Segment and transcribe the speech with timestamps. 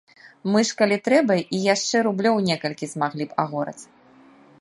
[0.53, 3.79] Мы ж, калі трэба, і яшчэ рублёў некалькі змаглі б агораць.